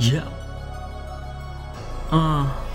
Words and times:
Yo. 0.00 0.22
Uh. 2.10 2.69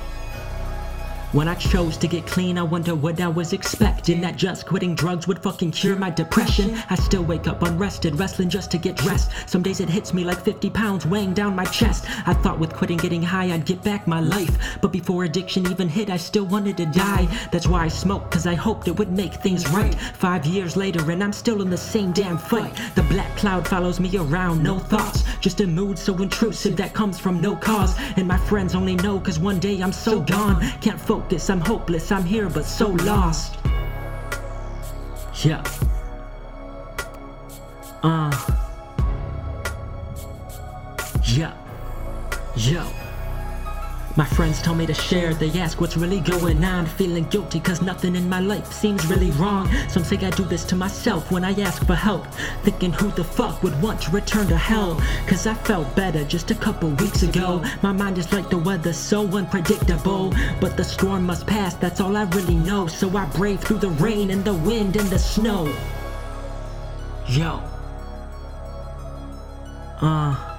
When 1.36 1.50
I 1.50 1.56
chose 1.56 1.98
to 1.98 2.08
get 2.08 2.26
clean, 2.26 2.58
I 2.58 2.64
wonder 2.64 2.96
what 2.96 3.20
I 3.20 3.28
was 3.28 3.52
expecting. 3.52 4.22
That 4.22 4.38
just 4.38 4.66
quitting 4.66 4.96
drugs 4.96 5.28
would 5.28 5.44
fucking 5.44 5.72
cure 5.72 5.98
my 5.98 6.10
depression. 6.10 6.82
I 6.90 6.96
still 6.96 7.26
wake 7.26 7.46
up 7.46 7.62
unrested, 7.62 8.18
wrestling 8.18 8.48
just 8.48 8.72
to 8.72 8.78
get 8.78 8.96
dressed. 8.96 9.32
Some 9.46 9.62
days 9.62 9.82
it 9.82 9.90
hits 9.90 10.14
me 10.14 10.24
like 10.24 10.40
50 10.40 10.70
pounds 10.70 11.06
weighing 11.06 11.34
down 11.34 11.54
my 11.54 11.66
chest. 11.66 12.06
I 12.26 12.34
thought 12.36 12.57
with 12.57 12.74
quitting 12.74 12.96
getting 12.96 13.21
high, 13.21 13.54
I'd 13.54 13.66
get 13.66 13.84
back 13.84 14.07
my 14.07 14.21
life. 14.21 14.79
But 14.79 14.93
before 14.93 15.26
addiction 15.26 15.70
even 15.70 15.90
hit, 15.90 16.10
I 16.10 16.16
still 16.16 16.46
wanted 16.46 16.78
to 16.78 16.86
die. 16.86 17.28
That's 17.52 17.68
why 17.68 17.84
I 17.84 17.90
smoked, 17.90 18.32
cause 18.32 18.48
I 18.48 18.54
hoped 18.54 18.88
it 18.88 18.98
would 18.98 19.12
make 19.12 19.34
things 19.34 19.70
right. 19.71 19.93
Five 19.93 20.46
years 20.46 20.78
later, 20.78 21.12
and 21.12 21.21
I'm 21.21 21.34
still 21.34 21.62
in 21.62 21.70
the 21.70 21.76
same 21.76 22.14
damn 22.14 22.38
fight. 22.38 22.79
The 22.96 23.04
black 23.04 23.36
cloud 23.36 23.68
follows 23.68 24.00
me 24.00 24.15
around, 24.15 24.64
no 24.64 24.79
thoughts. 24.79 25.26
Just 25.42 25.60
a 25.60 25.68
mood 25.68 26.00
so 26.00 26.15
intrusive 26.15 26.78
that 26.78 26.93
comes 26.93 27.20
from 27.20 27.42
no 27.42 27.57
cause. 27.57 27.93
And 28.15 28.26
my 28.26 28.38
friends 28.38 28.74
only 28.74 28.96
know 28.96 29.20
cause 29.20 29.38
one 29.38 29.60
day 29.60 29.82
I'm 29.82 29.92
so 29.92 30.21
gone. 30.21 30.62
Can't 30.79 30.98
focus 30.98 31.25
focus, 31.25 31.50
I'm 31.50 31.61
hopeless, 31.61 32.11
I'm 32.11 32.23
here 32.23 32.50
but 32.50 32.66
so 32.66 32.89
lost. 32.89 33.58
Yeah. 35.44 35.64
Uh. 38.03 38.31
Yeah. 41.23 41.53
Yo. 42.56 43.05
My 44.17 44.23
friends 44.23 44.62
tell 44.62 44.76
me 44.76 44.86
to 44.86 44.94
share, 44.94 45.34
they 45.34 45.52
ask 45.59 45.81
what's 45.81 45.98
really 45.98 46.22
going 46.22 46.64
on. 46.64 46.86
Feeling 46.86 47.26
guilty 47.26 47.59
cause 47.59 47.81
nothing 47.81 48.16
in 48.16 48.30
my 48.30 48.40
life 48.40 48.72
seems 48.72 49.06
really 49.08 49.31
wrong. 49.31 49.70
Some 49.90 50.06
say 50.06 50.16
I 50.17 50.30
do 50.30 50.45
this 50.45 50.64
to 50.66 50.76
myself 50.78 51.31
when 51.31 51.44
I 51.44 51.52
ask 51.59 51.86
for 51.86 51.95
help. 51.95 52.25
Thinking 52.64 52.94
who 52.94 53.09
the 53.12 53.25
fuck 53.25 53.62
would 53.62 53.80
want 53.81 54.02
to 54.03 54.12
return 54.12 54.48
to 54.48 54.58
hell? 54.58 55.02
Cause 55.28 55.48
I 55.48 55.53
felt 55.53 55.94
better 55.98 56.23
just 56.23 56.50
a 56.50 56.56
couple 56.56 56.92
weeks 56.92 57.23
ago. 57.23 57.62
My 57.81 57.92
mind 57.92 58.17
is 58.17 58.31
like 58.31 58.50
the 58.50 58.58
weather, 58.58 58.94
so 58.94 59.28
unpredictable. 59.28 60.34
But 60.62 60.78
the 60.78 60.84
storm 60.86 61.25
must 61.25 61.45
pass, 61.45 61.73
that's 61.73 62.00
all 62.00 62.16
I 62.16 62.23
really 62.23 62.56
know. 62.56 62.88
So 62.88 63.09
I 63.18 63.25
brave 63.25 63.59
through 63.59 63.80
the 63.80 63.90
rain 63.90 64.31
and 64.31 64.45
the 64.45 64.53
wind 64.53 64.95
and 64.95 65.09
the 65.09 65.20
snow. 65.20 65.66
Yo. 67.28 67.62
Uh. 70.00 70.53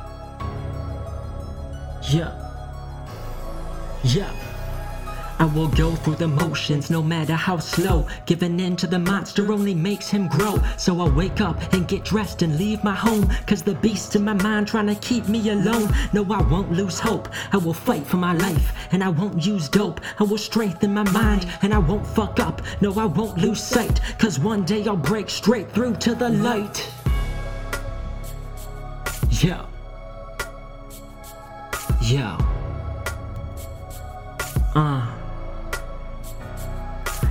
Yeah. 2.10 2.45
Yeah. 4.06 4.30
I 5.40 5.46
will 5.46 5.66
go 5.66 5.96
through 5.96 6.14
the 6.14 6.28
motions 6.28 6.90
no 6.90 7.02
matter 7.02 7.34
how 7.34 7.58
slow. 7.58 8.06
Giving 8.24 8.60
in 8.60 8.76
to 8.76 8.86
the 8.86 9.00
monster 9.00 9.52
only 9.52 9.74
makes 9.74 10.08
him 10.08 10.28
grow. 10.28 10.62
So 10.78 11.00
I 11.00 11.08
wake 11.08 11.40
up 11.40 11.60
and 11.72 11.88
get 11.88 12.04
dressed 12.04 12.42
and 12.42 12.56
leave 12.56 12.84
my 12.84 12.94
home. 12.94 13.28
Cause 13.48 13.62
the 13.62 13.74
beast 13.74 14.14
in 14.14 14.24
my 14.24 14.32
mind 14.34 14.68
trying 14.68 14.86
to 14.86 14.94
keep 14.94 15.28
me 15.28 15.50
alone. 15.50 15.92
No, 16.12 16.22
I 16.32 16.40
won't 16.42 16.70
lose 16.70 17.00
hope. 17.00 17.28
I 17.52 17.56
will 17.56 17.74
fight 17.74 18.06
for 18.06 18.16
my 18.16 18.32
life 18.32 18.72
and 18.92 19.02
I 19.02 19.08
won't 19.08 19.44
use 19.44 19.68
dope. 19.68 20.00
I 20.20 20.22
will 20.22 20.38
strengthen 20.38 20.94
my 20.94 21.10
mind 21.10 21.48
and 21.62 21.74
I 21.74 21.78
won't 21.78 22.06
fuck 22.06 22.38
up. 22.38 22.62
No, 22.80 22.92
I 22.94 23.06
won't 23.06 23.38
lose 23.38 23.62
sight. 23.62 24.00
Cause 24.20 24.38
one 24.38 24.64
day 24.64 24.86
I'll 24.86 24.96
break 24.96 25.28
straight 25.28 25.68
through 25.72 25.96
to 25.96 26.14
the 26.14 26.28
light. 26.28 26.88
Yeah. 29.30 29.66
Yeah. 32.00 32.55
Uh. 34.76 35.06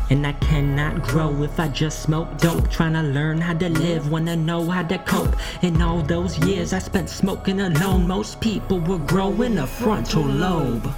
And 0.09 0.25
I 0.25 0.33
cannot 0.33 1.03
grow 1.03 1.43
if 1.43 1.59
I 1.59 1.67
just 1.67 2.01
smoke 2.01 2.39
dope. 2.39 2.71
Trying 2.71 2.93
to 2.93 3.03
learn 3.03 3.39
how 3.39 3.53
to 3.53 3.69
live, 3.69 4.09
wanna 4.09 4.35
know 4.35 4.67
how 4.67 4.81
to 4.81 4.97
cope. 4.97 5.35
In 5.61 5.79
all 5.79 6.01
those 6.01 6.39
years 6.39 6.73
I 6.73 6.79
spent 6.79 7.07
smoking 7.07 7.61
alone, 7.61 8.07
most 8.07 8.41
people 8.41 8.79
were 8.79 8.97
growing 8.97 9.59
a 9.59 9.67
frontal 9.67 10.23
lobe. 10.23 10.91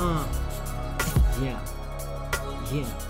Uh. 0.00 0.26
Yeah. 1.42 1.60
Yeah. 2.72 3.05